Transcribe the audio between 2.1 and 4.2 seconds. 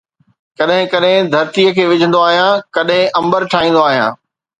آھيان، ڪڏھن امبر ٺاھيندو آھيان